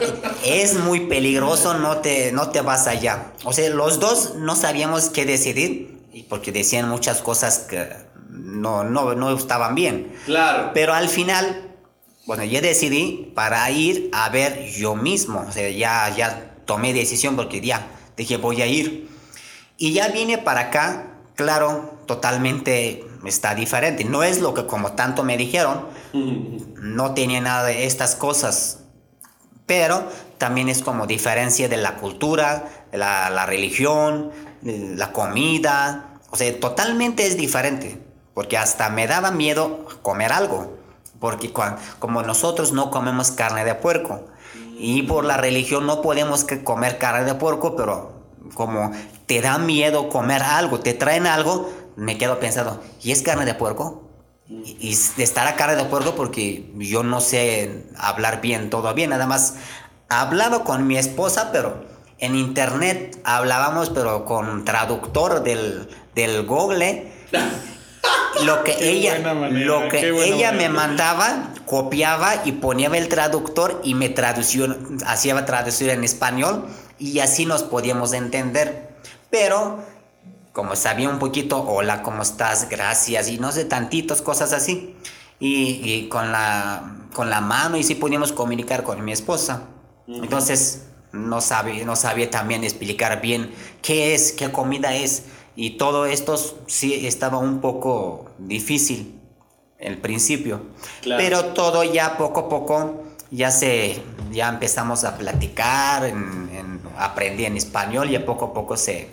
[0.44, 5.08] es muy peligroso no te no te vas allá o sea los dos no sabíamos
[5.08, 5.96] qué decidir
[6.28, 7.88] porque decían muchas cosas que
[8.30, 10.14] no no no estaban bien.
[10.26, 10.70] Claro.
[10.74, 11.65] Pero al final
[12.26, 15.44] bueno, yo decidí para ir a ver yo mismo.
[15.48, 17.86] O sea, ya, ya tomé decisión porque ya
[18.16, 19.08] dije voy a ir.
[19.78, 24.04] Y ya vine para acá, claro, totalmente está diferente.
[24.04, 28.80] No es lo que como tanto me dijeron, no tenía nada de estas cosas.
[29.66, 36.18] Pero también es como diferencia de la cultura, la, la religión, la comida.
[36.30, 38.02] O sea, totalmente es diferente.
[38.34, 40.75] Porque hasta me daba miedo comer algo
[41.20, 41.52] porque
[41.98, 44.26] como nosotros no comemos carne de puerco
[44.78, 48.22] y por la religión no podemos comer carne de puerco, pero
[48.54, 48.92] como
[49.26, 53.54] te da miedo comer algo, te traen algo, me quedo pensando, ¿y es carne de
[53.54, 54.02] puerco?
[54.48, 59.26] Y, estar a carne de puerco porque yo no sé hablar bien todo bien, nada
[59.26, 59.54] más
[60.08, 61.84] hablaba con mi esposa, pero
[62.18, 67.12] en internet hablábamos, pero con traductor del, del Google.
[68.44, 69.18] Lo que ella,
[69.50, 75.90] lo que ella me mandaba, copiaba y ponía el traductor y me tradució, hacía traducir
[75.90, 76.66] en español
[76.98, 78.96] y así nos podíamos entender.
[79.30, 79.80] Pero
[80.52, 82.68] como sabía un poquito, hola, ¿cómo estás?
[82.70, 84.96] Gracias y no sé, tantitos cosas así.
[85.38, 89.64] Y, con, la, con la mano y sí podíamos comunicar con mi esposa.
[90.08, 95.24] Entonces no sabía, no sabía también explicar bien qué es, qué comida es.
[95.56, 99.18] Y todo esto sí estaba un poco difícil
[99.78, 100.60] el principio.
[101.02, 106.12] Pero todo ya poco a poco ya se ya empezamos a platicar,
[106.98, 109.08] aprendí en español y a poco a poco se,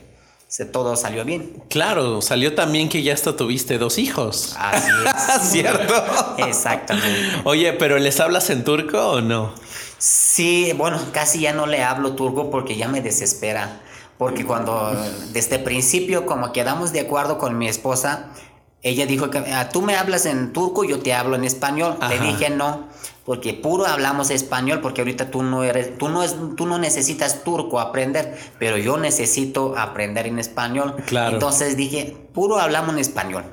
[0.48, 1.64] se todo salió bien.
[1.70, 4.56] Claro, salió también que ya hasta tuviste dos hijos.
[4.60, 5.42] Así es.
[5.50, 6.36] ¿Cierto?
[6.38, 7.42] Exactamente.
[7.46, 9.54] Oye, pero ¿les hablas en turco o no?
[9.98, 13.80] Sí, bueno, casi ya no le hablo turco porque ya me desespera.
[14.18, 14.96] Porque cuando
[15.32, 18.30] desde principio, como quedamos de acuerdo con mi esposa,
[18.84, 21.98] ella dijo que ah, tú me hablas en turco, yo te hablo en español.
[22.10, 22.88] Le dije no,
[23.26, 27.44] porque puro hablamos español, porque ahorita tú no eres, tú no es, tú no necesitas
[27.44, 30.96] turco aprender, pero yo necesito aprender en español.
[31.08, 31.32] Claro.
[31.32, 33.46] Entonces dije, puro hablamos en español.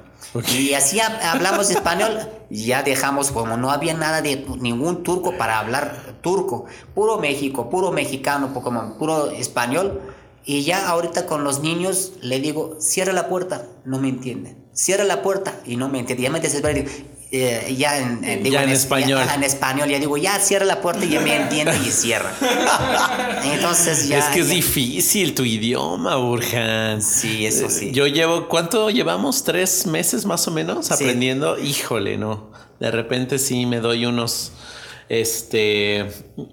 [0.52, 6.16] Y así hablamos español, ya dejamos como no había nada de ningún turco para hablar
[6.20, 10.00] turco, puro México, puro mexicano, como puro español
[10.44, 14.56] y ya ahorita con los niños le digo, cierra la puerta, no me entienden.
[14.72, 16.24] Cierra la puerta y no me entienden.
[16.24, 16.88] Ya me desespero.
[17.32, 18.24] Eh, ya en,
[18.72, 19.22] español.
[19.32, 22.32] en español, ya digo, ya cierra la puerta y ya me entiende y cierra.
[23.44, 24.18] Entonces ya.
[24.18, 27.00] Es que es difícil tu idioma, Burhan.
[27.00, 27.92] Sí, eso sí.
[27.92, 29.44] Yo llevo, ¿cuánto llevamos?
[29.44, 31.56] ¿Tres meses más o menos aprendiendo?
[31.56, 32.50] Híjole, no.
[32.80, 34.50] De repente sí me doy unos
[35.10, 36.06] este,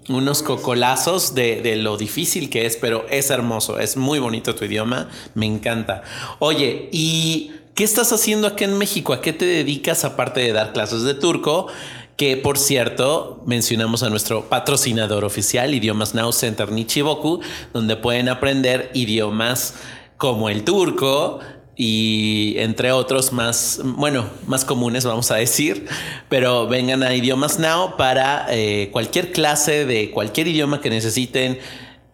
[0.08, 5.08] unos cocolazos de, lo difícil que es, pero es hermoso, es muy bonito tu idioma,
[5.34, 6.02] me encanta.
[6.40, 9.12] Oye, ¿y qué estás haciendo aquí en México?
[9.12, 11.68] ¿A qué te dedicas aparte de dar clases de turco?
[12.16, 17.38] que por cierto mencionamos a nuestro patrocinador oficial, Idiomas Now Center Nichiboku,
[17.72, 19.74] donde pueden aprender idiomas
[20.16, 21.38] como el turco,
[21.80, 25.86] y entre otros más, bueno, más comunes vamos a decir,
[26.28, 31.60] pero vengan a Idiomas Now para eh, cualquier clase de cualquier idioma que necesiten,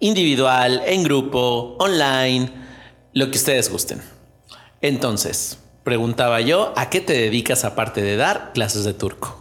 [0.01, 2.53] individual, en grupo, online,
[3.15, 4.03] lo que ustedes gusten.
[4.83, 9.41] Entonces, preguntaba yo, ¿a qué te dedicas aparte de dar clases de turco?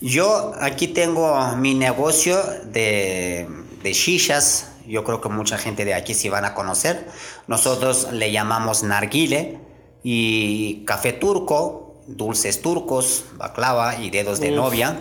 [0.00, 3.48] Yo aquí tengo mi negocio de,
[3.82, 7.08] de shishas, yo creo que mucha gente de aquí sí van a conocer.
[7.46, 9.58] Nosotros le llamamos narguile
[10.02, 15.00] y café turco, dulces turcos, baklava y dedos de novia.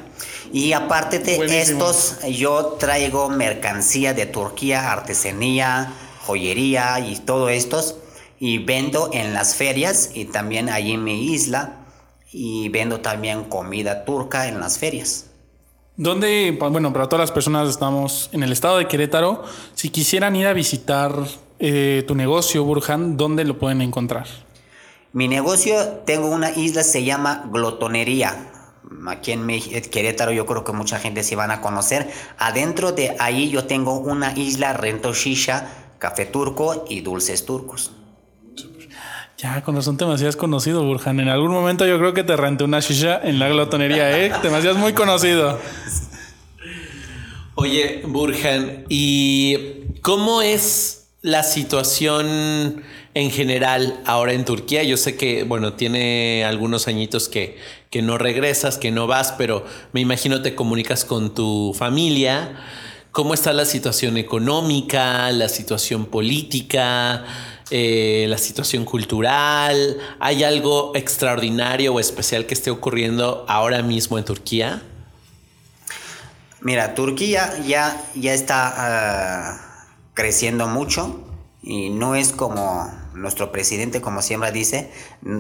[0.53, 5.93] Y aparte de estos, yo traigo mercancía de Turquía, artesanía,
[6.25, 7.95] joyería y todo estos.
[8.39, 11.85] Y vendo en las ferias y también allí en mi isla.
[12.31, 15.30] Y vendo también comida turca en las ferias.
[15.97, 19.43] ¿Dónde, bueno, para todas las personas estamos en el estado de Querétaro,
[19.75, 21.13] si quisieran ir a visitar
[21.59, 24.25] eh, tu negocio, Burhan, ¿dónde lo pueden encontrar?
[25.11, 28.51] Mi negocio, tengo una isla, se llama Glotonería.
[29.07, 32.09] Aquí en Querétaro yo creo que mucha gente se van a conocer.
[32.37, 37.91] Adentro de ahí yo tengo una isla, rento shisha, café turco y dulces turcos.
[39.41, 41.19] Ya, con razón te me hacías conocido, Burhan.
[41.19, 44.31] En algún momento yo creo que te renté una shisha en la glotonería, ¿eh?
[44.39, 45.59] Te muy conocido.
[47.55, 49.57] Oye, Burhan, ¿y
[50.03, 52.83] cómo es la situación
[53.15, 54.83] en general ahora en Turquía?
[54.83, 57.57] Yo sé que, bueno, tiene algunos añitos que,
[57.89, 62.59] que no regresas, que no vas, pero me imagino te comunicas con tu familia.
[63.11, 67.25] ¿Cómo está la situación económica, la situación política?
[67.73, 69.97] Eh, la situación cultural?
[70.19, 74.81] ¿Hay algo extraordinario o especial que esté ocurriendo ahora mismo en Turquía?
[76.59, 81.23] Mira, Turquía ya, ya está ah, creciendo mucho
[81.63, 84.91] y no es como nuestro presidente, como siempre dice,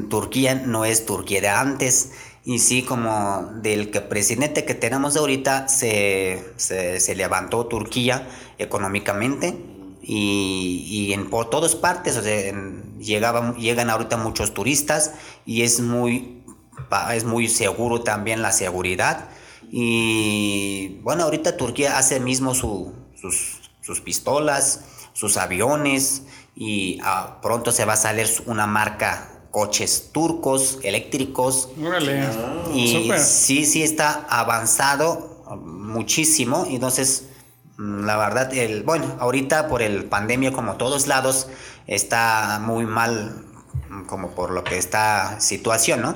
[0.09, 2.11] Turquía no es Turquía de antes.
[2.45, 8.25] Y sí, como del que presidente que tenemos ahorita se, se levantó Turquía
[8.57, 9.70] económicamente
[10.03, 12.53] y, en por todas partes, o sea,
[12.99, 15.13] llegan ahorita muchos turistas
[15.45, 16.43] y es muy,
[17.13, 19.29] es muy seguro también la seguridad.
[19.71, 22.89] Y bueno, ahorita Turquía hace mismo sus,
[23.81, 24.81] sus, pistolas,
[25.13, 26.23] sus aviones
[26.55, 31.69] y ah, pronto se va a salir una marca coches turcos eléctricos.
[32.73, 36.65] y sí, sí está avanzado muchísimo.
[36.69, 37.25] Entonces,
[37.81, 41.47] la verdad, el, bueno, ahorita por el pandemia como todos lados
[41.87, 43.43] está muy mal
[43.89, 46.15] mm, como por lo que está situación, ¿no?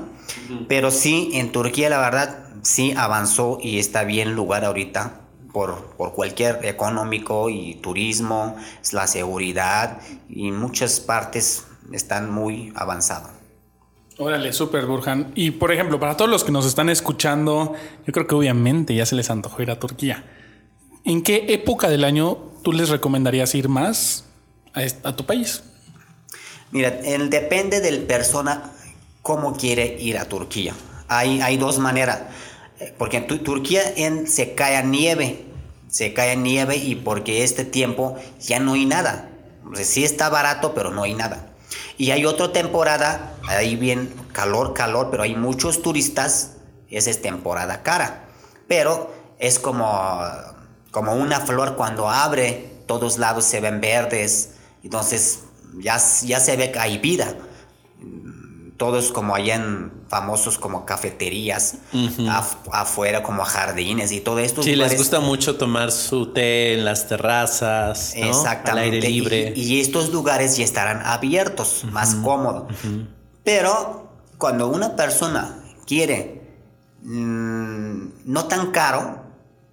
[0.68, 5.22] Pero sí, en Turquía la verdad sí avanzó y está bien lugar ahorita
[5.54, 8.58] por, por cualquier económico y turismo,
[8.92, 13.32] la seguridad y muchas partes están muy avanzados.
[14.18, 15.32] Órale, súper, Burhan.
[15.36, 17.74] Y por ejemplo, para todos los que nos están escuchando,
[18.06, 20.24] yo creo que obviamente ya se les antojó ir a Turquía.
[21.06, 24.26] ¿En qué época del año tú les recomendarías ir más
[24.74, 25.62] a, tu país?
[26.72, 28.72] Mira, depende del persona
[29.22, 30.74] cómo quiere ir a Turquía.
[31.08, 32.22] Hay, hay dos maneras.
[32.98, 35.46] Porque en Turquía en, se cae nieve.
[35.88, 39.30] Se cae nieve y porque este tiempo ya no hay nada.
[39.76, 41.54] Sí está barato, pero no hay nada.
[42.00, 46.54] Y hay otra temporada, ahí bien calor, calor, pero hay muchos turistas.
[46.90, 48.28] Esa es temporada cara.
[48.68, 50.20] Pero es como
[50.96, 55.42] como una flor cuando abre, todos lados se ven verdes, entonces
[55.78, 57.36] ya, ya se ve que hay vida.
[58.78, 61.80] Todos como allá en famosos como cafeterías,
[62.72, 64.64] afuera como jardines y todo esto.
[64.64, 68.72] Sí, les gusta mucho tomar su té en las terrazas, Exactamente.
[68.72, 69.54] al aire libre.
[69.54, 72.74] Y, estos lugares ya estarán abiertos, más cómodos.
[73.44, 76.42] Pero cuando una persona quiere
[77.04, 79.25] mm, no tan caro,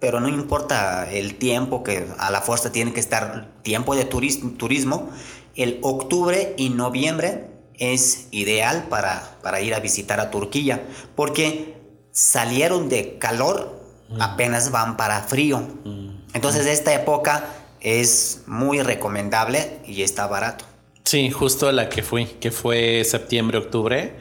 [0.03, 5.09] pero no importa el tiempo que a la fuerza tiene que estar tiempo de turismo,
[5.55, 10.85] el octubre y noviembre es ideal para, para ir a visitar a Turquía,
[11.15, 11.77] porque
[12.11, 14.21] salieron de calor, mm.
[14.21, 15.59] apenas van para frío.
[15.85, 16.25] Mm.
[16.33, 17.45] Entonces esta época
[17.79, 20.65] es muy recomendable y está barato.
[21.05, 24.17] Sí, justo la que fui, que fue septiembre, octubre.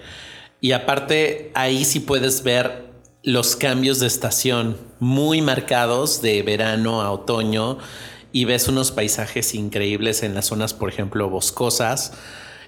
[0.61, 2.91] Y aparte, ahí sí puedes ver
[3.22, 7.78] los cambios de estación muy marcados de verano a otoño
[8.32, 12.14] y ves unos paisajes increíbles en las zonas, por ejemplo, boscosas.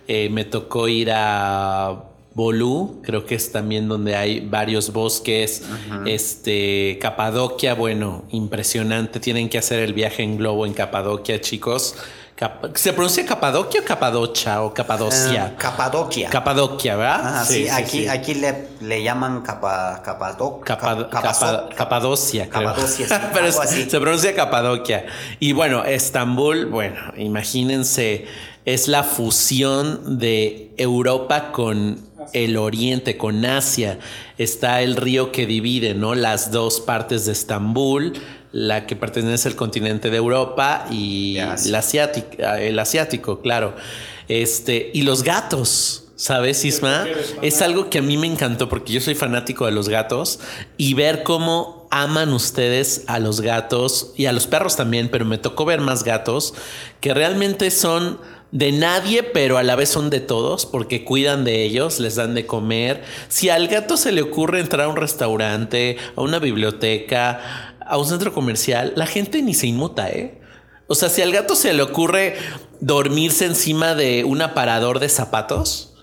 [0.06, 5.62] Eh, me tocó ir a Bolú, creo que es también donde hay varios bosques.
[6.04, 9.20] Este, Capadocia, bueno, impresionante.
[9.20, 11.96] Tienen que hacer el viaje en globo en Capadocia, chicos.
[12.74, 15.46] ¿Se pronuncia Capadocia o Capadocia o Capadocia?
[15.46, 16.30] Eh, Capadocia.
[16.30, 17.44] Capadocia, ¿verdad?
[17.46, 22.48] sí, aquí, aquí le, le llaman capa, capado, Capadocia.
[22.48, 25.06] Capadocia, sí, Pero se pronuncia Capadocia.
[25.38, 28.26] Y bueno, Estambul, bueno, imagínense,
[28.64, 32.00] es la fusión de Europa con
[32.32, 34.00] el oriente, con Asia.
[34.38, 36.16] Está el río que divide, ¿no?
[36.16, 38.14] Las dos partes de Estambul
[38.54, 43.74] la que pertenece al continente de Europa y el asiático, el asiático, claro.
[44.28, 47.04] Este, y los gatos, ¿sabes, Isma?
[47.42, 50.38] Es algo que a mí me encantó porque yo soy fanático de los gatos
[50.76, 55.38] y ver cómo aman ustedes a los gatos y a los perros también, pero me
[55.38, 56.54] tocó ver más gatos
[57.00, 58.20] que realmente son
[58.54, 62.36] de nadie, pero a la vez son de todos, porque cuidan de ellos, les dan
[62.36, 63.02] de comer.
[63.26, 68.06] Si al gato se le ocurre entrar a un restaurante, a una biblioteca, a un
[68.06, 70.40] centro comercial, la gente ni se inmuta, ¿eh?
[70.86, 72.36] O sea, si al gato se le ocurre
[72.80, 75.94] dormirse encima de un aparador de zapatos,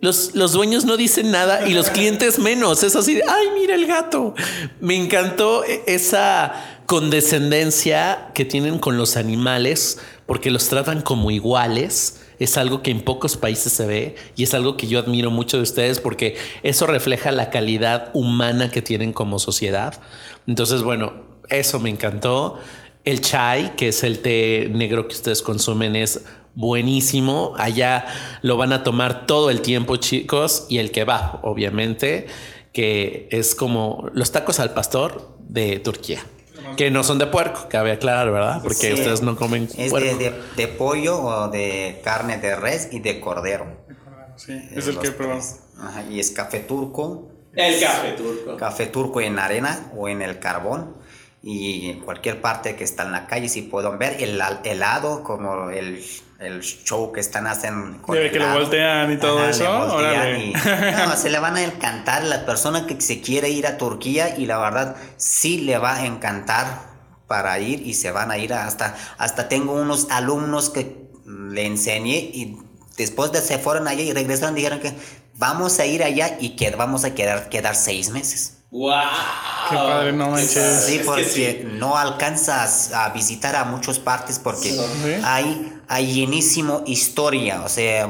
[0.00, 2.82] los, los, dueños no dicen nada y los clientes menos.
[2.82, 4.34] Es así ay, mira el gato.
[4.80, 9.98] Me encantó e, esa condescendencia que tienen con los animales
[10.30, 12.20] porque los tratan como iguales.
[12.38, 15.56] Es algo que en pocos países se ve y es algo que yo admiro mucho
[15.56, 20.00] de ustedes porque eso refleja la calidad humana que tienen como sociedad.
[20.46, 21.14] Entonces, bueno,
[21.48, 22.60] eso me encantó.
[23.04, 26.24] El chai, que es el té negro que ustedes consumen, es
[26.54, 27.54] buenísimo.
[27.58, 28.06] Allá
[28.42, 30.66] lo van a tomar todo el tiempo, chicos.
[30.68, 32.28] Y el kebab, obviamente,
[32.72, 36.24] que es como los tacos al pastor de Turquía.
[36.76, 38.60] Que no son de puerco, cabe aclarar, ¿verdad?
[38.62, 43.20] Porque ustedes no comen es De, de, pollo o de carne de res y de
[43.20, 43.66] cordero.
[44.36, 45.56] Sí, es el que probamos.
[46.10, 48.56] y es café turco el café turco.
[48.56, 50.96] Café turco en arena o en el carbón.
[51.42, 55.70] Y en cualquier parte que está en la calle, si pueden ver el helado, como
[55.70, 56.04] el,
[56.40, 58.00] el show que están haciendo.
[58.02, 59.64] Con que lo voltean y todo eso.
[61.06, 64.46] no, se le van a encantar la persona que se quiere ir a Turquía y
[64.46, 66.90] la verdad sí le va a encantar
[67.26, 72.16] para ir y se van a ir hasta, hasta tengo unos alumnos que le enseñé
[72.16, 72.58] y
[72.96, 74.94] después de se fueron allá y regresaron dijeron que
[75.36, 78.59] vamos a ir allá y que vamos a quedar, quedar seis meses.
[78.70, 78.92] ¡Wow!
[79.68, 80.84] ¡Qué padre, no manches!
[80.86, 84.78] Sí, porque no alcanzas a visitar a muchas partes porque
[85.24, 87.62] hay, hay llenísimo historia.
[87.62, 88.08] O sea,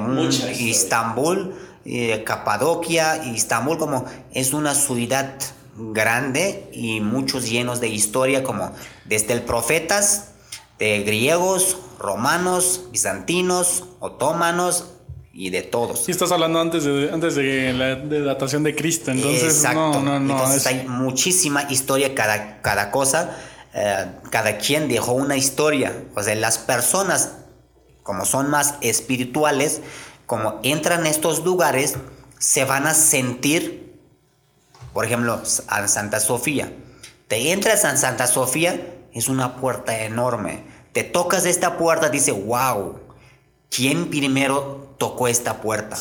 [0.58, 1.54] Istambul,
[1.86, 5.34] eh, Capadocia, Istambul como es una ciudad
[5.76, 8.72] grande y muchos llenos de historia como
[9.06, 10.32] desde el profetas
[10.78, 14.86] de griegos, romanos, bizantinos, otomanos,
[15.32, 16.08] y de todos.
[16.08, 20.32] Y estás hablando antes de, antes de la datación de Cristo, entonces no, no, no.
[20.32, 23.36] Entonces hay muchísima historia cada, cada cosa,
[23.74, 26.04] eh, cada quien dejó una historia.
[26.16, 27.32] O sea, las personas,
[28.02, 29.82] como son más espirituales,
[30.26, 31.96] como entran a estos lugares,
[32.38, 33.98] se van a sentir,
[34.92, 36.72] por ejemplo, a Santa Sofía.
[37.28, 38.80] Te entras a Santa Sofía,
[39.12, 40.64] es una puerta enorme.
[40.92, 42.98] Te tocas esta puerta, dice, wow,
[43.70, 45.96] ¿quién primero tocó esta puerta.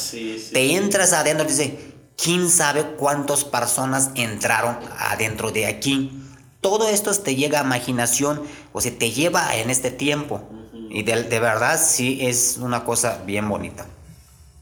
[0.51, 6.11] Te entras adentro y dice, ¿quién sabe cuántas personas entraron adentro de aquí?
[6.59, 8.41] Todo esto te llega a imaginación,
[8.73, 10.43] o sea, te lleva en este tiempo.
[10.89, 13.87] Y de, de verdad sí es una cosa bien bonita.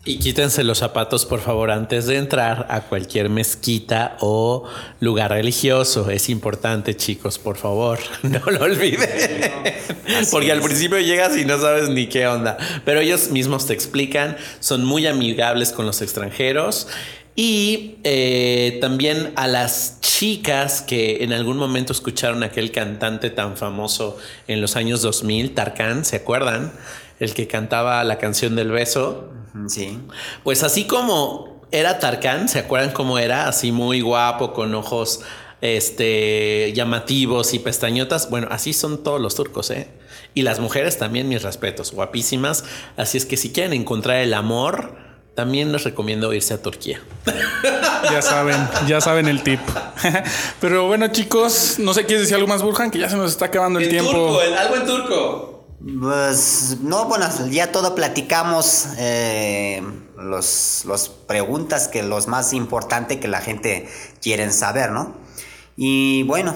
[0.07, 4.63] Y quítense los zapatos, por favor, antes de entrar a cualquier mezquita o
[5.01, 6.09] lugar religioso.
[6.09, 9.09] Es importante, chicos, por favor, no lo olviden.
[10.31, 12.57] Porque al principio llegas y no sabes ni qué onda.
[12.85, 16.87] Pero ellos mismos te explican, son muy amigables con los extranjeros.
[17.35, 24.17] Y eh, también a las chicas que en algún momento escucharon aquel cantante tan famoso
[24.47, 26.71] en los años 2000, Tarkan, ¿se acuerdan?
[27.19, 29.33] El que cantaba la canción del beso.
[29.67, 29.99] Sí.
[30.43, 33.47] Pues así como era Tarkan, ¿se acuerdan cómo era?
[33.47, 35.21] Así muy guapo, con ojos
[35.61, 38.29] este, llamativos y pestañotas.
[38.29, 39.89] Bueno, así son todos los turcos, ¿eh?
[40.33, 42.63] Y las mujeres también, mis respetos, guapísimas.
[42.95, 44.95] Así es que si quieren encontrar el amor,
[45.33, 47.01] también les recomiendo irse a Turquía.
[48.11, 48.55] Ya saben,
[48.87, 49.59] ya saben el tip.
[50.61, 52.89] Pero bueno, chicos, no sé, ¿quieres decir algo más, Burhan?
[52.89, 54.11] Que ya se nos está acabando el, tiempo.
[54.11, 55.56] Turco, algo en turco.
[55.79, 59.83] Pues no, bueno, ya todo platicamos eh,
[60.17, 63.87] los, los, preguntas que los más importantes que la gente
[64.19, 65.15] quiere saber, ¿no?
[65.75, 66.55] Y bueno,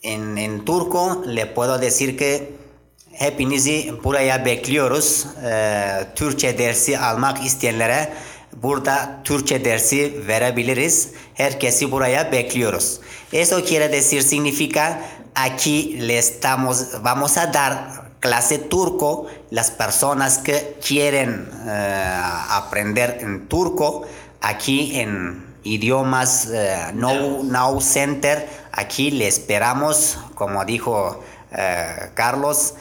[0.00, 2.60] en, en turco le puedo decir que
[3.20, 5.26] hepinizi buraya bekliyoruz.
[6.16, 8.12] Türkçe dersi almak isteyenlere
[8.62, 11.08] burada Türkçe dersi verebiliriz.
[11.34, 13.00] Herkesi buraya bekliyoruz.
[13.32, 15.02] Eso quiere decir significa
[15.34, 23.48] aquí le estamos vamos a dar clase turco las personas que quieren eh, aprender en
[23.48, 24.02] turco
[24.40, 32.74] aquí en idiomas eh, no, Now Center aquí le esperamos como dijo eh, Carlos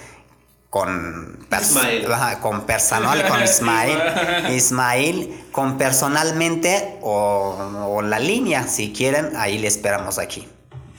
[0.70, 9.32] con, pers- con personal, con Ismael, Ismael, con personalmente o, o la línea, si quieren,
[9.36, 10.48] ahí le esperamos aquí.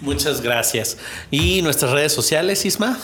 [0.00, 0.96] Muchas gracias.
[1.30, 2.98] ¿Y nuestras redes sociales, Isma?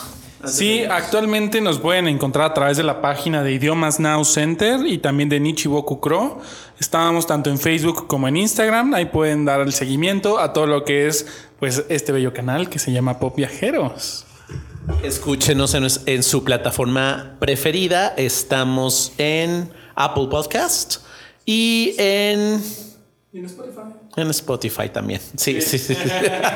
[0.45, 4.99] Sí, actualmente nos pueden encontrar a través de la página de Idiomas Now Center y
[4.99, 6.41] también de Nichiboku Kuro.
[6.79, 8.93] Estábamos tanto en Facebook como en Instagram.
[8.93, 11.25] Ahí pueden dar el seguimiento a todo lo que es
[11.59, 14.25] pues este bello canal que se llama Pop Viajeros.
[15.03, 18.13] Escúchenos en, en su plataforma preferida.
[18.15, 20.97] Estamos en Apple Podcast
[21.45, 22.61] y en,
[23.33, 24.06] en Spotify
[24.93, 25.21] también.
[25.35, 25.95] Sí, sí, sí.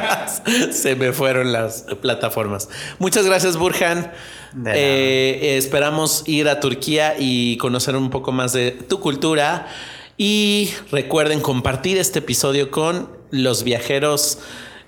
[0.72, 2.70] Se me fueron las plataformas.
[2.99, 4.12] Muchas gracias, Burhan.
[4.66, 9.68] Eh, esperamos ir a Turquía y conocer un poco más de tu cultura.
[10.18, 14.39] Y recuerden compartir este episodio con los viajeros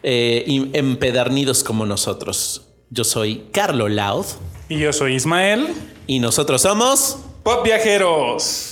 [0.03, 0.43] eh,
[0.73, 2.67] empedernidos como nosotros.
[2.89, 4.25] Yo soy Carlo Laud
[4.69, 5.67] Y yo soy Ismael.
[6.05, 7.17] y nosotros somos...
[7.43, 8.69] Pop Viajeros.